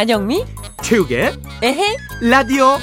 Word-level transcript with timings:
안영미? 0.00 0.46
최욱의 0.80 1.30
에헤? 1.60 1.96
라디오 2.22 2.78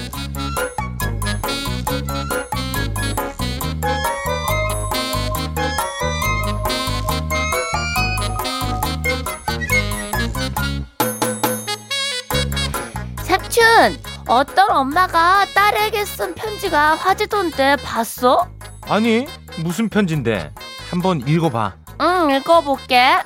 삼촌, 13.24 13.98
어떤 14.28 14.70
엄마가 14.70 15.46
딸에게 15.56 16.06
쓴 16.06 16.36
편지가 16.36 16.94
화제던데 16.98 17.78
봤어? 17.78 18.48
아니 18.84 19.26
무슨 19.64 19.90
편지인데 19.90 20.54
한번 20.92 21.28
읽어봐 21.28 21.74
응, 22.00 22.36
읽어볼게. 22.36 23.18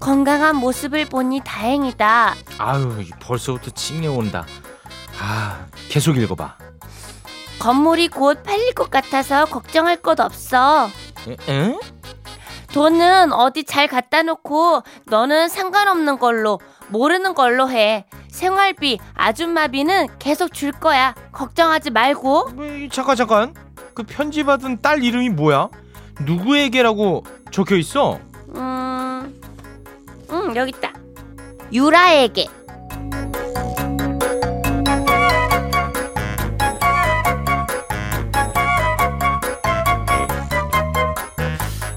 건강한 0.00 0.56
모습을 0.56 1.06
보니 1.06 1.40
다행이다. 1.44 2.34
아유 2.58 3.04
벌써부터 3.20 3.70
찡해 3.72 4.06
온다 4.06 4.46
아 5.20 5.66
계속 5.88 6.16
읽어봐 6.16 6.56
건물이 7.58 8.08
곧 8.08 8.42
팔릴 8.44 8.72
것 8.74 8.90
같아서 8.90 9.44
걱정할 9.46 9.96
것 9.96 10.20
없어. 10.20 10.88
에? 11.28 11.36
에? 11.52 11.78
돈은 12.72 13.32
어디 13.32 13.64
잘 13.64 13.88
갖다 13.88 14.22
놓고 14.22 14.82
너는 15.06 15.48
상관없는 15.48 16.18
걸로 16.18 16.60
모르는 16.88 17.34
걸로 17.34 17.68
해. 17.70 18.06
생활비, 18.30 18.98
아줌마비는 19.14 20.06
계속 20.20 20.52
줄 20.52 20.70
거야. 20.70 21.14
걱정하지 21.32 21.90
말고. 21.90 22.50
뭐, 22.50 22.66
이, 22.66 22.88
잠깐 22.92 23.16
잠깐 23.16 23.54
그 23.94 24.04
편지 24.04 24.44
받은 24.44 24.80
딸 24.80 25.02
이름이 25.02 25.30
뭐야 25.30 25.68
누구에게라고 26.20 27.24
적혀 27.50 27.74
있어 27.76 28.20
음, 28.54 28.97
음 30.30 30.54
여기 30.56 30.72
있다. 30.76 30.92
유라에게. 31.72 32.46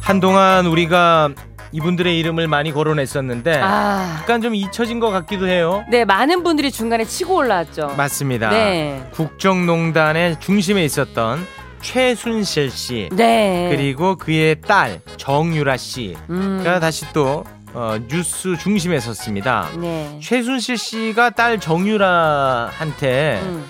한동안 0.02 0.66
우리가 0.66 1.30
이분들의 1.72 2.20
이름을 2.20 2.48
많이 2.50 2.73
거론했었는데 2.73 3.62
아, 3.64 4.18
약간 4.22 4.42
좀 4.42 4.54
잊혀진 4.54 5.00
것 5.00 5.10
같기도 5.10 5.48
해요 5.48 5.86
네 5.90 6.04
많은 6.04 6.44
분들이 6.44 6.70
중간에 6.70 7.06
치고 7.06 7.36
올라왔죠. 7.36 7.94
맞습니다 7.95 8.50
네, 8.50 9.02
국정농단의 9.12 10.42
중심에 10.42 10.84
있었던 10.84 11.45
최순실 11.82 12.72
씨 12.72 13.10
네. 13.14 13.70
그리고 13.72 14.16
그의 14.18 14.60
딸 14.60 15.00
정유라 15.16 15.78
씨가 15.78 16.20
음, 16.30 16.62
다시 16.82 17.06
또 17.14 17.45
어, 17.73 17.97
뉴스 18.08 18.58
중심에 18.58 19.00
섰습니다. 19.00 19.69
네. 19.80 20.19
최순실 20.22 20.77
씨가 20.77 21.31
딸 21.31 21.59
정유라한테 21.59 23.39
음, 23.44 23.69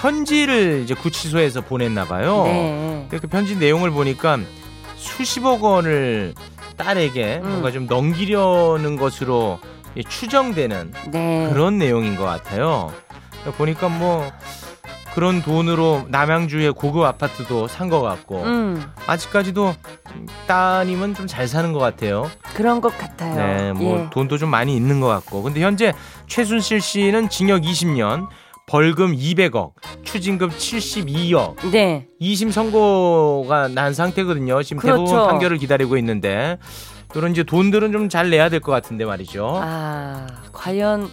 편지를 0.00 0.80
이제 0.82 0.94
구치소에서 0.94 1.60
보냈나 1.60 2.04
봐요. 2.06 2.44
네. 2.44 3.08
그 3.10 3.20
편지 3.28 3.56
내용을 3.56 3.90
보니까 3.90 4.38
수십억 4.96 5.62
원을 5.62 6.34
딸에게 6.76 7.40
음. 7.42 7.48
뭔가 7.48 7.70
좀 7.70 7.86
넘기려는 7.86 8.96
것으로 8.96 9.60
추정되는 10.08 10.92
네. 11.12 11.48
그런 11.52 11.78
내용인 11.78 12.16
것 12.16 12.24
같아요. 12.24 12.92
보니까 13.56 13.88
뭐 13.88 14.32
그런 15.14 15.42
돈으로 15.42 16.06
남양주의 16.08 16.72
고급 16.72 17.04
아파트도 17.04 17.68
산 17.68 17.88
것 17.88 18.00
같고 18.02 18.42
음, 18.42 18.82
아직까지도 19.06 19.74
따님은 20.46 21.14
좀 21.14 21.26
잘 21.26 21.46
사는 21.48 21.72
것 21.72 21.78
같아요. 21.78 22.30
그런 22.54 22.80
것 22.80 22.96
같아요. 22.98 23.34
네, 23.36 23.72
뭐 23.72 24.00
예. 24.00 24.10
돈도 24.10 24.38
좀 24.38 24.50
많이 24.50 24.74
있는 24.76 25.00
것 25.00 25.06
같고. 25.08 25.42
근데 25.42 25.60
현재 25.60 25.92
최순실 26.26 26.80
씨는 26.80 27.28
징역 27.28 27.62
20년, 27.62 28.26
벌금 28.66 29.14
200억, 29.16 29.72
추징금 30.04 30.48
72억, 30.50 31.70
네. 31.70 32.06
2심 32.20 32.50
선고가 32.52 33.68
난 33.68 33.92
상태거든요. 33.94 34.62
지금 34.62 34.80
그렇죠. 34.80 35.04
대법원 35.04 35.28
판결을 35.30 35.58
기다리고 35.58 35.96
있는데 35.98 36.58
이런 37.14 37.30
이제 37.32 37.42
돈들은 37.42 37.92
좀 37.92 38.08
잘 38.08 38.30
내야 38.30 38.48
될 38.48 38.60
것 38.60 38.72
같은데 38.72 39.04
말이죠. 39.04 39.60
아, 39.62 40.26
과연 40.52 41.10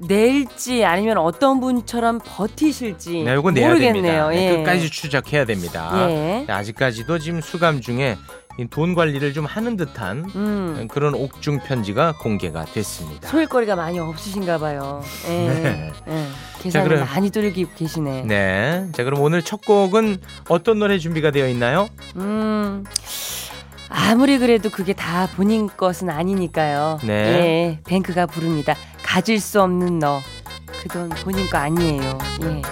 낼지 0.00 0.84
아니면 0.84 1.18
어떤 1.18 1.60
분처럼 1.60 2.20
버티실지 2.24 3.24
네, 3.24 3.24
내야 3.24 3.40
모르겠네요. 3.40 3.78
됩니다. 3.78 4.28
네, 4.28 4.46
예. 4.52 4.56
끝까지 4.56 4.90
추적해야 4.90 5.44
됩니다. 5.44 5.90
예. 6.10 6.44
네, 6.46 6.52
아직까지도 6.52 7.18
지금 7.18 7.40
수감 7.40 7.80
중에 7.80 8.16
이돈 8.60 8.94
관리를 8.94 9.32
좀 9.32 9.44
하는 9.44 9.76
듯한 9.76 10.24
음. 10.34 10.88
그런 10.90 11.14
옥중 11.14 11.60
편지가 11.60 12.14
공개가 12.20 12.64
됐습니다. 12.64 13.28
소일거리가 13.28 13.76
많이 13.76 13.98
없으신가 13.98 14.58
봐요. 14.58 15.02
예. 15.28 15.30
네. 15.48 15.92
예. 16.08 16.24
계산을 16.62 16.88
그럼- 16.88 17.04
많이 17.08 17.30
돌리고 17.30 17.70
계시네. 17.76 18.22
네. 18.26 18.86
자, 18.92 19.04
그럼 19.04 19.20
오늘 19.20 19.42
첫 19.42 19.60
곡은 19.64 20.18
어떤 20.48 20.78
노래 20.78 20.98
준비가 20.98 21.30
되어 21.30 21.48
있나요? 21.48 21.88
음. 22.16 22.84
아무리 23.90 24.38
그래도 24.38 24.68
그게 24.70 24.92
다 24.92 25.28
본인 25.34 25.68
것은 25.68 26.10
아니니까요. 26.10 26.98
네. 27.04 27.12
예. 27.14 27.80
뱅크가 27.86 28.26
부릅니다. 28.26 28.74
가질 29.08 29.40
수 29.40 29.62
없는 29.62 29.98
너. 30.00 30.20
그 30.82 30.88
돈 30.90 31.08
본인 31.08 31.48
거 31.48 31.56
아니에요. 31.56 32.18
예. 32.42 32.62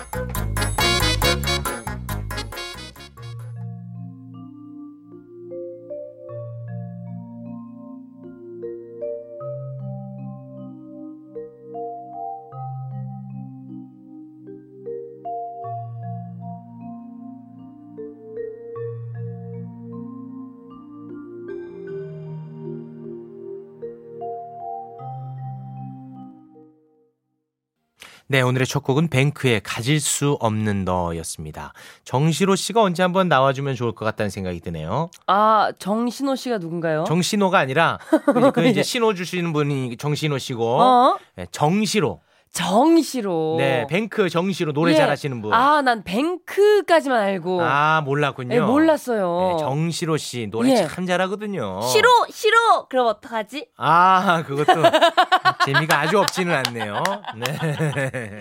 네, 28.28 28.40
오늘의 28.40 28.66
첫 28.66 28.82
곡은 28.82 29.06
뱅크의 29.06 29.60
가질 29.62 30.00
수 30.00 30.36
없는 30.40 30.84
너였습니다. 30.84 31.72
정시로 32.02 32.56
씨가 32.56 32.82
언제 32.82 33.04
한번 33.04 33.28
나와주면 33.28 33.76
좋을 33.76 33.92
것 33.92 34.04
같다는 34.04 34.30
생각이 34.30 34.58
드네요. 34.60 35.10
아, 35.28 35.70
정신호 35.78 36.34
씨가 36.34 36.58
누군가요? 36.58 37.04
정신호가 37.06 37.56
아니라 37.56 37.98
그, 38.26 38.50
그 38.50 38.66
이제 38.66 38.82
신호 38.82 39.14
주시는 39.14 39.52
분이 39.52 39.96
정신호 39.96 40.38
씨고 40.38 40.80
어? 40.80 41.18
네, 41.36 41.46
정시로. 41.52 42.20
정시로. 42.52 43.56
네, 43.58 43.86
뱅크 43.88 44.30
정시로 44.30 44.72
노래 44.72 44.92
예. 44.92 44.96
잘하시는 44.96 45.42
분. 45.42 45.52
아, 45.52 45.76
아, 45.76 45.82
난 45.82 46.02
뱅크까지만 46.04 47.20
알고. 47.20 47.60
몰랐군요. 48.04 48.54
예, 48.54 48.60
몰랐어요. 48.60 49.56
네, 49.58 49.62
정시로 49.62 50.16
씨 50.16 50.48
노래 50.50 50.70
예. 50.70 50.86
참 50.86 51.06
잘하거든요. 51.06 51.82
싫어, 51.82 52.08
싫어. 52.30 52.86
그럼 52.88 53.08
어떡하지? 53.08 53.68
아, 53.76 54.42
그것도 54.46 54.72
재미가 55.66 56.00
아주 56.00 56.18
없지는 56.18 56.54
않네요. 56.66 57.02
네. 57.36 58.40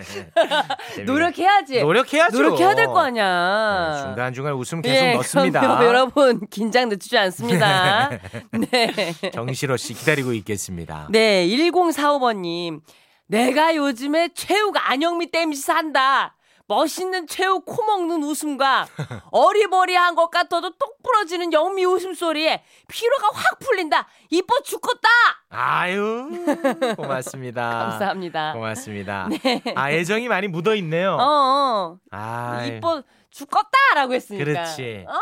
노력해야지. 1.04 1.80
노력해야죠. 1.82 2.36
노력해야 2.36 2.74
될거 2.74 3.02
네, 3.02 3.06
아니야. 3.08 4.02
중간 4.02 4.32
중간 4.32 4.54
웃음 4.54 4.80
계속 4.82 5.04
예, 5.04 5.14
넣습니다. 5.14 5.62
여러분 5.84 6.46
긴장 6.48 6.88
늦추지 6.88 7.18
않습니다. 7.18 8.08
네. 8.70 9.12
정시로 9.32 9.76
씨 9.76 9.94
기다리고 9.94 10.32
있겠습니다. 10.32 11.08
네, 11.10 11.46
1045번님. 11.48 12.80
내가 13.26 13.74
요즘에 13.74 14.30
최욱 14.34 14.76
안영미 14.78 15.30
땜시 15.30 15.60
산다. 15.62 16.34
멋있는 16.68 17.28
최욱 17.28 17.64
코 17.64 17.84
먹는 17.84 18.24
웃음과 18.24 18.88
어리버리한 19.30 20.16
것 20.16 20.30
같아도 20.30 20.70
똑 20.76 21.00
부러지는 21.02 21.52
영미 21.52 21.84
웃음소리에 21.84 22.64
피로가 22.88 23.28
확 23.32 23.58
풀린다. 23.60 24.08
이뻐 24.30 24.60
죽겠다. 24.64 25.08
아유, 25.50 26.28
고맙습니다. 26.96 27.70
감사합니다. 27.70 28.52
고맙습니다. 28.54 29.28
아, 29.76 29.90
애정이 29.92 30.26
많이 30.26 30.48
묻어 30.48 30.74
있네요. 30.76 31.12
어, 31.12 31.18
어. 31.20 31.98
아, 32.10 32.64
이뻐 32.64 33.02
죽겠다라고 33.36 34.14
했으니까. 34.14 34.44
그렇지. 34.44 35.04
어, 35.06 35.14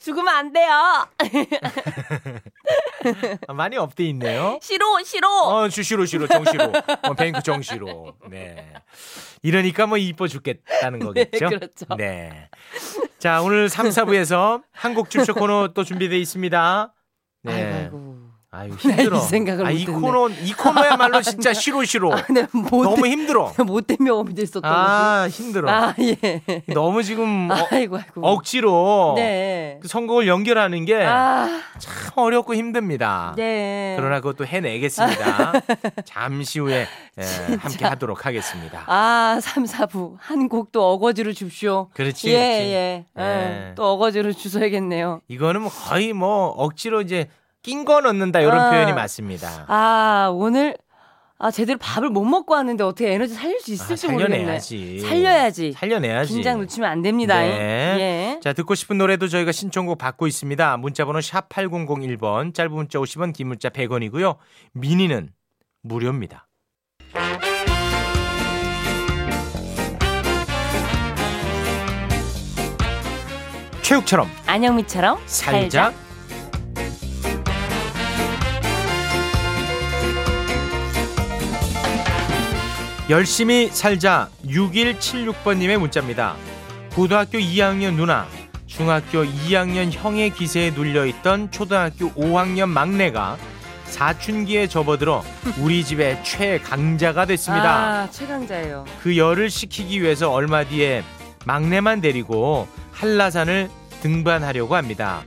죽으면 0.00 0.28
안 0.28 0.52
돼요. 0.52 1.06
아, 3.48 3.52
많이 3.54 3.76
업돼 3.78 4.04
있네요. 4.10 4.58
싫어, 4.60 5.02
싫어. 5.02 5.28
어, 5.28 5.68
주시로 5.68 6.04
시로 6.04 6.26
정시로. 6.26 6.70
어, 7.02 7.14
뱅크 7.14 7.42
정시로. 7.42 8.14
네. 8.28 8.74
이러니까 9.42 9.86
뭐 9.86 9.96
이뻐 9.96 10.28
죽겠다는 10.28 10.98
거겠죠? 11.00 11.48
그렇죠. 11.48 11.86
네. 11.96 12.50
자, 13.18 13.40
오늘 13.40 13.70
3, 13.70 13.88
4부에서 13.88 14.62
한국 14.72 15.08
춤쇼 15.08 15.34
코너 15.34 15.68
또 15.74 15.82
준비되어 15.82 16.18
있습니다. 16.18 16.92
네. 17.44 17.52
아이고, 17.52 17.76
아이고. 17.76 18.11
아유 18.54 18.74
힘들어. 18.78 19.16
이 19.16 19.20
생각을 19.20 19.64
아, 19.66 19.70
이. 19.70 19.86
코너 19.86 20.28
이 20.28 20.52
코너야말로 20.52 21.22
진짜 21.22 21.54
싫어 21.54 21.82
싫어. 21.84 22.10
네, 22.28 22.46
못 22.52 22.82
너무 22.84 23.06
힘들어. 23.06 23.50
못된 23.64 23.96
경험이 24.04 24.34
됐었던 24.34 24.62
아 24.70 25.22
거지. 25.22 25.42
힘들어. 25.42 25.70
아 25.70 25.94
예. 26.00 26.42
너무 26.66 27.02
지금 27.02 27.48
어, 27.50 27.54
아이고 27.70 27.96
아이고. 27.96 28.20
억지로 28.20 29.14
네. 29.16 29.78
그 29.80 29.88
선곡을 29.88 30.28
연결하는 30.28 30.84
게참아 30.84 31.62
어렵고 32.16 32.54
힘듭니다. 32.54 33.32
네. 33.38 33.94
그러나 33.98 34.20
그것도 34.20 34.44
해내겠습니다. 34.44 35.52
잠시 36.04 36.58
후에 36.58 36.86
예, 37.18 37.54
함께 37.56 37.86
하도록 37.86 38.26
하겠습니다. 38.26 38.84
아, 38.86 39.38
3, 39.40 39.64
4부. 39.64 40.16
한 40.18 40.48
곡도 40.50 40.92
어거지로 40.92 41.32
줍쇼. 41.32 41.88
그렇지, 41.94 42.28
예, 42.28 42.32
그렇지. 42.32 42.60
예. 42.72 43.04
예. 43.18 43.22
예. 43.22 43.72
또 43.76 43.92
어거지로 43.92 44.32
주셔야겠네요. 44.34 45.22
이거는 45.28 45.62
뭐 45.62 45.70
거의 45.70 46.12
뭐 46.12 46.48
억지로 46.48 47.00
이제 47.00 47.28
낀 47.62 47.84
거 47.84 48.00
넣는다 48.00 48.40
이런 48.40 48.58
아. 48.58 48.70
표현이 48.70 48.92
맞습니다. 48.92 49.66
아, 49.68 50.30
오늘 50.32 50.76
아, 51.38 51.50
제대로 51.50 51.78
밥을 51.78 52.08
못 52.10 52.24
먹고 52.24 52.54
왔는데 52.54 52.84
어떻게 52.84 53.12
에너지 53.12 53.34
살릴 53.34 53.58
수 53.60 53.72
있을지 53.72 54.06
아, 54.06 54.12
모르겠네. 54.12 54.38
살려내야지. 54.60 55.00
살려야지. 55.00 55.72
살려내야지. 55.72 56.32
긴장 56.34 56.58
놓치면 56.60 56.88
안 56.88 57.02
됩니다. 57.02 57.40
네. 57.40 57.48
예. 58.36 58.40
자, 58.40 58.52
듣고 58.52 58.74
싶은 58.76 58.98
노래도 58.98 59.26
저희가 59.26 59.50
신청곡 59.50 59.98
받고 59.98 60.28
있습니다. 60.28 60.76
문자번호 60.76 61.20
샵 61.20 61.48
8001번, 61.48 62.54
짧은 62.54 62.72
문자 62.72 62.98
50원, 63.00 63.32
긴 63.32 63.48
문자 63.48 63.70
100원이고요. 63.70 64.36
미니는 64.72 65.30
무료입니다. 65.82 66.46
최욱처럼 73.82 74.28
안영미처럼 74.46 75.18
살자. 75.26 75.92
열심히 83.12 83.66
살자 83.66 84.30
6176번님의 84.46 85.76
문자입니다. 85.76 86.34
고등학교 86.94 87.36
2학년 87.36 87.96
누나, 87.96 88.26
중학교 88.66 89.22
2학년 89.22 89.90
형의 89.92 90.30
기세에 90.30 90.70
눌려있던 90.70 91.50
초등학교 91.50 92.10
5학년 92.12 92.70
막내가 92.70 93.36
사춘기에 93.84 94.66
접어들어 94.66 95.22
우리 95.58 95.84
집의 95.84 96.20
최강자가 96.24 97.26
됐습니다. 97.26 98.04
아, 98.04 98.10
최강자예요. 98.10 98.86
그 99.02 99.18
열을 99.18 99.50
식히기 99.50 100.00
위해서 100.00 100.32
얼마 100.32 100.64
뒤에 100.64 101.04
막내만 101.44 102.00
데리고 102.00 102.66
한라산을 102.92 103.68
등반하려고 104.00 104.74
합니다. 104.74 105.22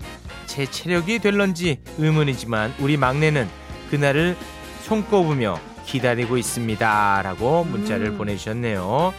제 0.47 0.65
체력이 0.65 1.19
될런지 1.19 1.77
의문이지만 1.99 2.73
우리 2.79 2.97
막내는 2.97 3.47
그날을 3.91 4.35
손꼽으며 4.81 5.74
기다리고 5.85 6.37
있습니다. 6.37 7.21
라고 7.23 7.63
문자를 7.63 8.07
음. 8.07 8.17
보내주셨네요. 8.17 9.13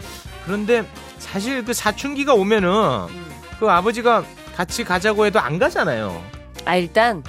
그런데 0.45 0.85
사실 1.19 1.65
그 1.65 1.73
사춘기가 1.73 2.35
오면은 2.35 2.69
음. 2.71 3.27
그 3.59 3.69
아버지가 3.71 4.25
같이 4.55 4.85
가자고 4.85 5.27
해도 5.27 5.41
안 5.41 5.59
가잖아요. 5.59 6.23
아, 6.65 6.77
일단 6.77 7.23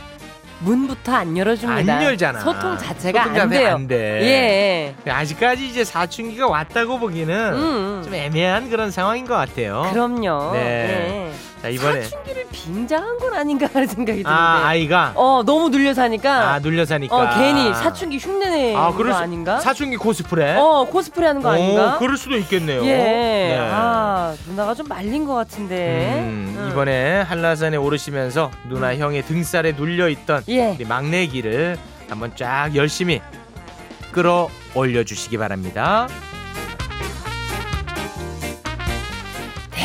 문부터 0.60 1.13
안 1.13 1.38
열어줍니다. 1.38 1.95
안 1.98 2.04
열잖아. 2.04 2.39
소통 2.39 2.78
자체가 2.78 3.25
소통 3.25 3.42
안 3.42 3.50
돼요. 3.50 3.75
안 3.75 3.88
돼. 3.88 4.95
예. 5.06 5.12
아직까지 5.12 5.68
이제 5.68 5.83
사춘기가 5.83 6.48
왔다고 6.48 7.00
보기는 7.00 7.54
음. 7.54 8.01
좀 8.04 8.13
애매한 8.16 8.69
그런 8.69 8.90
상황인 8.90 9.25
것 9.28 9.36
같아요. 9.36 9.88
그럼요. 9.92 10.54
네. 10.54 10.60
예. 10.60 11.31
자 11.62 11.69
이번에 11.69 12.04
사춘기를 12.04 12.45
빈장한 12.51 13.18
건 13.18 13.33
아닌가 13.33 13.68
하는 13.74 13.88
생각이 13.88 14.21
드는데. 14.24 14.30
아 14.30 14.68
아이가 14.68 15.12
어, 15.15 15.42
너무 15.45 15.69
눌려 15.69 15.94
사니까. 15.94 16.54
아 16.54 16.59
눌려 16.59 16.86
사니까 16.86 17.15
어, 17.15 17.38
괜히 17.38 17.74
사춘기 17.74 18.18
흉내내는 18.18 18.77
아, 18.80 18.92
거 18.92 18.98
그럴 18.98 19.13
수- 19.13 19.19
아닌가? 19.19 19.59
사춘기 19.59 19.98
코스프레 19.98 20.56
어, 20.56 20.86
코스프레 20.89 21.25
하는 21.27 21.42
거 21.42 21.50
아닌가? 21.50 21.95
오, 21.95 22.00
그럴 22.00 22.15
수도 22.18 22.38
있겠네요. 22.38 22.83
예. 22.86 22.98
네. 22.98 23.69
아, 23.71 24.36
누나가 24.48 24.74
좀 24.75 24.88
말린 24.88 25.25
것 25.25 25.33
같은데. 25.33 26.19
음, 26.19 26.56
음. 26.57 26.69
이번에 26.71 27.21
한라산에 27.21 27.77
오르시면서 27.77 28.51
누나 28.69 28.95
형의 28.95 29.24
등살에 29.24 29.71
눌려 29.74 30.09
있던 30.09 30.44
예. 30.50 30.75
우리 30.77 30.86
막내 30.86 31.25
길을 31.27 31.77
한번 32.09 32.31
쫙 32.36 32.69
열심히 32.75 33.19
끌어 34.12 34.50
올려 34.75 35.04
주시기 35.04 35.38
바랍니다. 35.38 36.07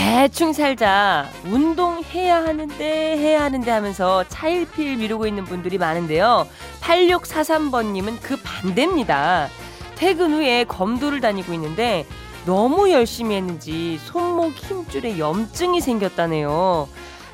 대충 0.04 0.52
살자. 0.52 1.28
운동해야 1.44 2.42
하는데 2.42 2.84
해야 2.84 3.44
하는데 3.44 3.70
하면서 3.70 4.24
차일피일 4.26 4.96
미루고 4.96 5.28
있는 5.28 5.44
분들이 5.44 5.78
많은데요. 5.78 6.48
8643번님은 6.80 8.18
그 8.20 8.36
반대입니다. 8.42 9.46
퇴근 9.94 10.32
후에 10.32 10.64
검도를 10.64 11.20
다니고 11.20 11.52
있는데 11.52 12.04
너무 12.46 12.90
열심히 12.90 13.36
했는지 13.36 14.00
손목 14.04 14.54
힘줄에 14.54 15.20
염증이 15.20 15.80
생겼다네요. 15.80 16.88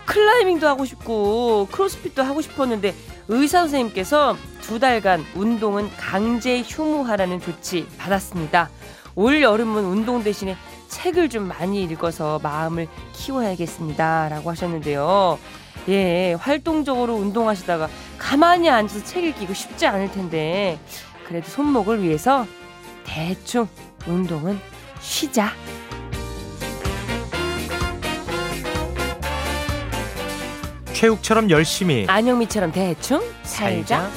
클라이밍도 0.04 0.68
하고 0.68 0.84
싶고 0.84 1.68
크로스핏도 1.72 2.22
하고 2.22 2.42
싶었는데 2.42 2.94
의사 3.28 3.60
선생님께서 3.60 4.36
두 4.60 4.78
달간 4.78 5.24
운동은 5.34 5.88
강제 5.96 6.60
휴무하라는 6.60 7.40
조치 7.40 7.86
받았습니다. 7.96 8.68
올 9.14 9.40
여름은 9.42 9.84
운동 9.84 10.22
대신에 10.22 10.54
책을 10.88 11.28
좀 11.28 11.48
많이 11.48 11.82
읽어서 11.84 12.40
마음을 12.42 12.88
키워야겠습니다. 13.12 14.28
라고 14.30 14.50
하셨는데요. 14.50 15.38
예, 15.88 16.34
활동적으로 16.34 17.14
운동하시다가 17.14 17.88
가만히 18.18 18.68
앉아서 18.68 19.04
책 19.04 19.24
읽기가 19.24 19.54
쉽지 19.54 19.86
않을 19.86 20.10
텐데, 20.10 20.78
그래도 21.26 21.48
손목을 21.48 22.02
위해서 22.02 22.46
대충 23.04 23.68
운동은 24.06 24.58
쉬자. 25.00 25.52
최욱처럼 30.92 31.48
열심히 31.50 32.06
안영미처럼 32.08 32.72
대충 32.72 33.22
살자. 33.44 34.10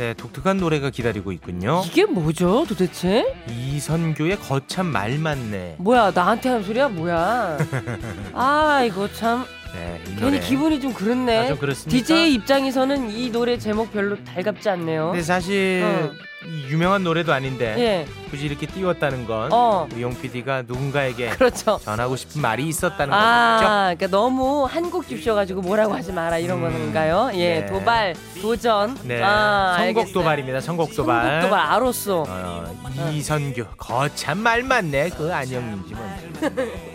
네, 0.00 0.14
독특한 0.14 0.56
노래가 0.56 0.88
기다리고 0.88 1.30
있군요. 1.30 1.82
이게 1.84 2.06
뭐죠 2.06 2.64
도대체? 2.66 3.36
이선교의 3.50 4.38
거참 4.38 4.86
말 4.86 5.18
맞네. 5.18 5.74
뭐야, 5.76 6.12
나한테 6.14 6.48
하는 6.48 6.64
소리야? 6.64 6.88
뭐야? 6.88 7.58
아, 8.32 8.82
이거 8.82 9.12
참. 9.12 9.44
네, 9.74 10.00
이 10.02 10.08
괜히 10.08 10.20
노래. 10.20 10.40
기분이 10.40 10.80
좀 10.80 10.92
그렇네. 10.92 11.38
아, 11.38 11.46
좀 11.48 11.58
그렇습니까? 11.58 12.04
DJ 12.06 12.34
입장에서는 12.34 13.10
이 13.10 13.30
노래 13.30 13.58
제목 13.58 13.92
별로 13.92 14.16
달갑지 14.24 14.68
않네요. 14.68 15.08
근데 15.10 15.22
사실 15.22 15.82
어. 15.84 16.10
이 16.46 16.72
유명한 16.72 17.04
노래도 17.04 17.34
아닌데 17.34 17.74
예, 17.78 18.06
굳이 18.30 18.46
이렇게 18.46 18.66
띄웠다는 18.66 19.26
건 19.26 19.52
어, 19.52 19.86
우리 19.92 20.00
용 20.00 20.18
PD가 20.18 20.62
누군가에게 20.66 21.28
그렇죠. 21.30 21.78
전하고 21.84 22.16
싶은 22.16 22.40
말이 22.40 22.66
있었다는 22.66 23.10
거죠. 23.12 23.22
아, 23.22 23.94
그러니까 23.94 24.06
너무 24.08 24.64
한곡 24.64 25.06
줍셔가지고 25.06 25.60
뭐라고 25.60 25.94
하지 25.94 26.12
마라 26.12 26.38
이런 26.38 26.64
음, 26.64 26.72
건가요? 26.72 27.30
예, 27.34 27.60
네. 27.60 27.66
도발, 27.66 28.14
도전. 28.40 28.96
네, 29.04 29.20
아, 29.22 29.74
선곡 29.76 29.98
알겠어요. 29.98 30.12
도발입니다. 30.14 30.60
선곡 30.62 30.96
도발. 30.96 31.24
선곡 31.42 31.50
도발, 31.50 31.60
아로쏘. 31.72 32.24
어, 32.26 32.64
이선교 33.12 33.64
거참 33.76 34.38
말 34.38 34.62
맞네. 34.62 35.10
그 35.10 35.32
안영민지 35.32 35.94
뭔지. 35.94 36.30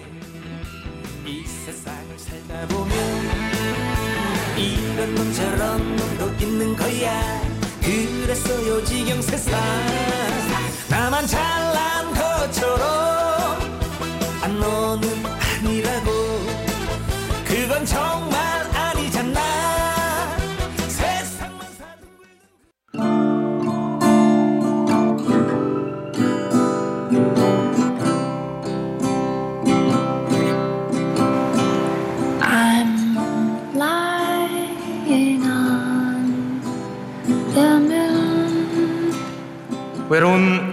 살다 2.35 2.67
보면 2.67 2.91
이런 4.57 5.15
놈처럼 5.15 5.95
놈도 5.95 6.43
있는 6.43 6.75
거야. 6.75 7.41
그래서 7.81 8.67
요지경 8.67 9.21
세상. 9.21 9.53
나만 10.89 11.25
잘난 11.27 12.13
것처럼. 12.13 12.81
아 14.41 14.47
너는 14.47 15.25
아니라고. 15.25 16.11
그건 17.45 17.85
정말 17.85 18.34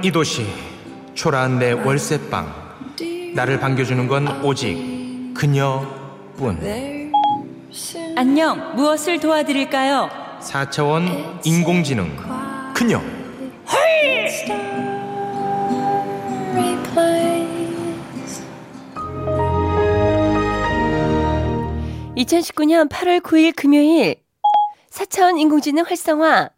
이 0.05 0.11
도시 0.11 0.45
초라한 1.15 1.61
내 1.61 1.71
월세방 1.71 2.53
나를 3.37 3.61
반겨주는 3.61 4.09
건 4.09 4.45
오직 4.45 5.33
그녀뿐 5.33 7.13
안녕 8.17 8.75
무엇을 8.75 9.21
도와드릴까요? 9.21 10.11
4차원 10.41 11.47
인공지능 11.47 12.17
그녀 12.75 13.01
(2019년 22.17 22.89
8월 22.89 23.21
9일) 23.21 23.55
금요일 23.55 24.17
4차원 24.91 25.39
인공지능 25.39 25.85
활성화 25.85 26.51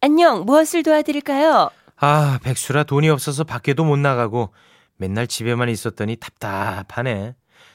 안녕 0.00 0.44
무엇을 0.44 0.84
도와드릴까요? 0.84 1.70
아, 2.00 2.38
백수라 2.42 2.84
돈이 2.84 3.08
없어서 3.08 3.44
밖에도 3.44 3.84
못 3.84 3.96
나가고 3.98 4.52
맨날 4.96 5.26
집에만 5.26 5.68
있었더니 5.68 6.16
답답하네. 6.16 7.34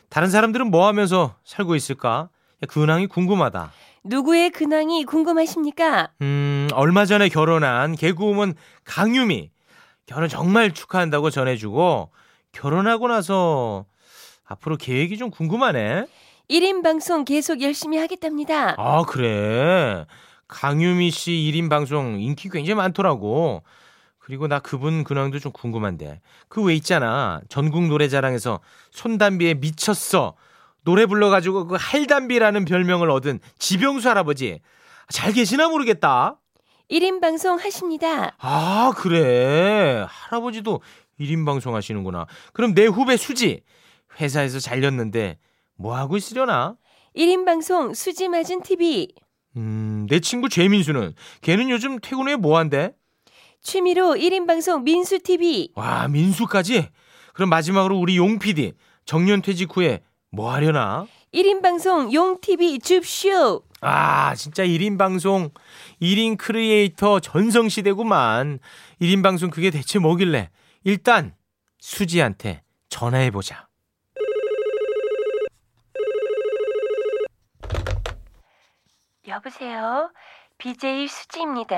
다른 0.10 0.30
사람들은 0.30 0.72
뭐 0.72 0.88
하면서 0.88 1.36
살고 1.44 1.76
있을까? 1.76 2.30
야, 2.64 2.68
근황이 2.68 3.08
궁금하다. 3.08 3.72
누구의 4.06 4.52
근황이 4.52 5.06
궁금하십니까? 5.06 6.10
음, 6.22 6.68
얼마 6.74 7.06
전에 7.06 7.30
결혼한 7.30 7.96
개그우먼 7.96 8.54
강유미. 8.86 9.50
결혼 10.06 10.28
정말 10.28 10.74
축하한다고 10.74 11.30
전해주고 11.30 12.12
결혼하고 12.52 13.08
나서 13.08 13.86
앞으로 14.46 14.78
계획이 14.78 15.18
좀 15.18 15.32
궁금하네. 15.32 16.06
1인 16.50 16.84
방송 16.84 17.24
계속 17.24 17.62
열심히 17.62 17.98
하겠답니다. 17.98 18.76
아, 18.78 19.04
그래. 19.04 20.06
강유미 20.48 21.12
씨 21.12 21.32
1인 21.32 21.70
방송 21.70 22.20
인기 22.20 22.50
굉장히 22.50 22.76
많더라고. 22.76 23.64
그리고 24.26 24.48
나 24.48 24.60
그분 24.60 25.04
근황도 25.04 25.40
좀 25.40 25.52
궁금한데. 25.52 26.22
그 26.48 26.64
왜 26.64 26.76
있잖아. 26.76 27.42
전국 27.50 27.88
노래자랑에서 27.88 28.62
손담비에 28.92 29.56
미쳤어. 29.56 30.36
노래 30.86 31.06
불러가지고 31.06 31.68
그 31.68 31.78
할담비라는 31.80 32.64
별명을 32.66 33.10
얻은 33.10 33.40
지병수 33.60 34.10
할아버지. 34.10 34.62
잘 35.10 35.34
계시나 35.34 35.68
모르겠다. 35.68 36.40
1인 36.90 37.20
방송 37.22 37.58
하십니다. 37.60 38.36
아, 38.40 38.94
그래. 38.96 40.06
할아버지도 40.08 40.82
1인 41.20 41.46
방송 41.46 41.76
하시는구나. 41.76 42.26
그럼 42.54 42.74
내 42.74 42.86
후배 42.86 43.18
수지. 43.18 43.62
회사에서 44.22 44.60
잘렸는데 44.60 45.38
뭐 45.76 45.98
하고 45.98 46.16
있으려나? 46.16 46.76
1인 47.16 47.46
방송 47.46 47.94
수지 47.94 48.30
맞은 48.30 48.62
TV. 48.64 49.10
음, 49.58 50.08
내 50.10 50.20
친구 50.20 50.48
죄민수는 50.50 51.14
걔는 51.42 51.70
요즘 51.70 52.00
퇴근 52.00 52.28
후에 52.28 52.36
뭐 52.38 52.58
한대? 52.58 52.94
취미로 53.64 54.14
1인 54.16 54.46
방송 54.46 54.84
민수 54.84 55.20
TV. 55.20 55.70
와, 55.76 56.08
민수까지? 56.10 56.90
그럼 57.34 57.50
마지막으로 57.50 57.98
우리 57.98 58.18
용 58.18 58.38
PD 58.38 58.74
정년 59.06 59.42
퇴직 59.42 59.76
후에 59.76 60.04
뭐 60.30 60.52
하려나? 60.52 61.08
1인 61.34 61.62
방송 61.62 62.14
용 62.14 62.40
TV 62.42 62.80
줍쇼. 62.80 63.64
아, 63.82 64.36
진짜 64.36 64.64
1인 64.64 64.98
방송, 64.98 65.50
1인 66.02 66.38
크리에이터 66.38 67.20
전성시대구만. 67.22 68.60
1인 69.02 69.24
방송 69.24 69.50
그게 69.50 69.72
대체 69.72 69.98
뭐길래? 69.98 70.50
일단 70.84 71.34
수지한테 71.80 72.62
전화해보자. 72.90 73.68
여보세요. 79.28 80.12
BJ 80.58 81.08
수지입니다. 81.08 81.76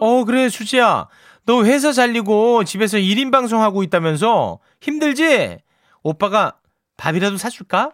어, 0.00 0.24
그래, 0.24 0.48
수지야. 0.48 1.08
너 1.44 1.64
회사 1.64 1.92
잘리고 1.92 2.64
집에서 2.64 2.98
1인 2.98 3.30
방송하고 3.32 3.82
있다면서? 3.82 4.58
힘들지? 4.80 5.58
오빠가 6.02 6.56
밥이라도 6.96 7.36
사줄까? 7.36 7.92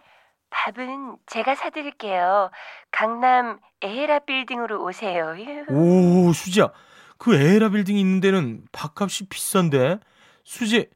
밥은 0.49 1.17
제가 1.25 1.55
사드릴게요. 1.55 2.51
강남 2.91 3.59
에헤라 3.81 4.19
빌딩으로 4.19 4.83
오세요. 4.85 5.35
오, 5.69 6.31
수지야. 6.33 6.69
그 7.17 7.35
에라 7.35 7.69
빌딩 7.69 7.97
있는 7.97 8.19
데는 8.19 8.63
밥값이 8.71 9.29
비싼데? 9.29 9.97
수지, 10.43 10.89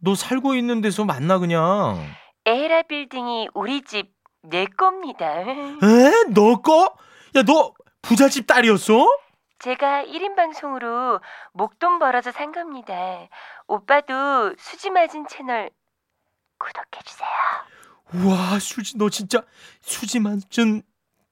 너 0.00 0.14
살고 0.14 0.54
있는 0.54 0.80
데서 0.80 1.04
만나 1.04 1.38
그냥. 1.38 2.00
에헤라 2.44 2.82
빌딩이 2.82 3.48
우리 3.54 3.82
집 3.82 4.16
내 4.42 4.64
겁니다. 4.66 5.26
에? 5.40 6.12
너 6.32 6.60
거? 6.62 6.94
야, 7.34 7.42
너 7.42 7.72
부잣집 8.08 8.46
딸이었어? 8.46 9.06
제가 9.58 10.04
1인 10.04 10.34
방송으로 10.34 11.20
목돈 11.52 11.98
벌어서 11.98 12.32
산 12.32 12.52
겁니다. 12.52 12.94
오빠도 13.66 14.54
수지 14.56 14.88
맞은 14.88 15.26
채널 15.28 15.68
구독해주세요. 16.58 17.28
우와, 18.14 18.58
수지, 18.60 18.96
너 18.96 19.10
진짜 19.10 19.42
수지 19.82 20.20
맞은 20.20 20.82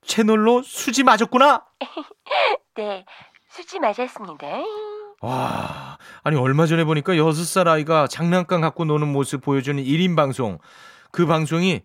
채널로 0.02 0.62
수지 0.62 1.02
맞았구나? 1.02 1.64
네, 2.76 3.06
수지 3.48 3.78
맞았습니다. 3.78 4.46
와, 5.22 5.96
아니, 6.24 6.36
얼마 6.36 6.66
전에 6.66 6.84
보니까 6.84 7.16
여섯 7.16 7.44
살 7.44 7.68
아이가 7.68 8.06
장난감 8.06 8.60
갖고 8.60 8.84
노는 8.84 9.08
모습 9.08 9.40
보여주는 9.40 9.82
1인 9.82 10.14
방송. 10.14 10.58
그 11.10 11.24
방송이 11.24 11.80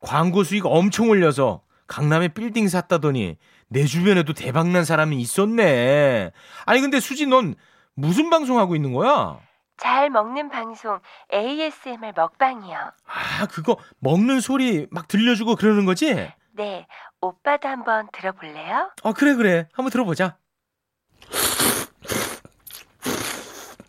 광고 0.00 0.44
수익 0.44 0.64
엄청 0.64 1.10
올려서 1.10 1.60
강남에 1.86 2.28
빌딩 2.28 2.66
샀다더니 2.68 3.36
내 3.74 3.86
주변에도 3.86 4.32
대박난 4.34 4.84
사람이 4.84 5.20
있었네. 5.20 6.30
아니, 6.64 6.80
근데 6.80 7.00
수지 7.00 7.26
넌 7.26 7.56
무슨 7.94 8.30
방송 8.30 8.60
하고 8.60 8.76
있는 8.76 8.92
거야? 8.92 9.40
잘 9.76 10.10
먹는 10.10 10.48
방송 10.48 11.00
ASMR 11.32 12.12
먹방이요. 12.14 12.92
아, 13.06 13.46
그거 13.46 13.76
먹는 13.98 14.38
소리 14.40 14.86
막 14.92 15.08
들려주고 15.08 15.56
그러는 15.56 15.84
거지? 15.86 16.14
네, 16.52 16.86
오빠도 17.20 17.66
한번 17.66 18.08
들어볼래요? 18.12 18.92
아, 19.02 19.12
그래, 19.12 19.34
그래. 19.34 19.66
한번 19.72 19.90
들어보자. 19.90 20.36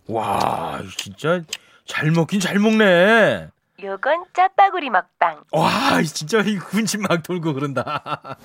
와, 0.07 0.81
진짜 0.97 1.43
잘 1.85 2.09
먹긴 2.09 2.39
잘 2.39 2.57
먹네. 2.57 3.49
요건 3.83 4.23
짜파구리 4.33 4.89
먹방. 4.89 5.43
와, 5.51 6.01
진짜 6.01 6.39
이 6.39 6.57
군침 6.57 7.03
막 7.03 7.21
돌고 7.21 7.53
그런다. 7.53 8.37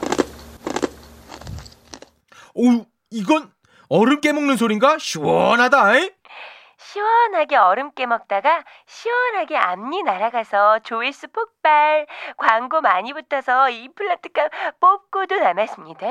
오, 2.60 2.84
이건 3.10 3.50
얼음 3.88 4.20
깨먹는 4.20 4.56
소린가? 4.58 4.98
시원하다. 4.98 5.96
이? 5.96 6.10
시원하게 6.78 7.56
얼음 7.56 7.92
깨먹다가 7.94 8.64
시원하게 8.86 9.56
앞니 9.56 10.02
날아가서 10.02 10.80
조회수 10.80 11.28
폭발, 11.28 12.06
광고 12.36 12.80
많이 12.82 13.12
붙어서 13.14 13.70
임플란트값 13.70 14.50
뽑고도 14.80 15.36
남았습니다. 15.36 16.06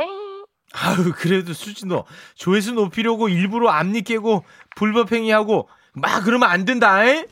아유, 0.74 1.14
그래도 1.16 1.54
수지 1.54 1.86
너 1.86 2.06
조회수 2.36 2.74
높이려고 2.74 3.30
일부러 3.30 3.70
앞니 3.70 4.02
깨고 4.04 4.44
불법행위하고 4.76 5.70
막 5.94 6.24
그러면 6.24 6.50
안 6.50 6.66
된다. 6.66 7.04
이? 7.06 7.26